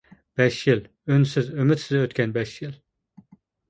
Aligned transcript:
بەش 0.39 0.57
يىل. 0.69 0.81
ئۈنسىز، 1.13 1.53
ئۈمىدسىز 1.59 2.01
ئۆتكەن 2.03 2.37
بەش 2.41 2.59
يىل! 2.67 2.77